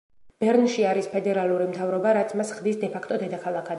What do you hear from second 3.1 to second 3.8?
დედაქალაქად.